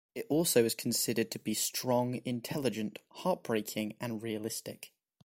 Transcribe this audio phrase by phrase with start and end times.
[0.15, 4.93] It also is considered to be strong, intelligent, heart-breaking and realistic.